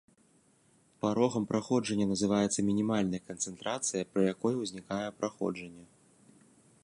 Парогам 1.03 1.43
праходжання 1.51 2.05
называецца 2.13 2.65
мінімальная 2.71 3.21
канцэнтрацыя, 3.29 4.09
пры 4.15 4.21
якой 4.33 4.53
узнікае 4.65 5.05
праходжанне. 5.19 5.85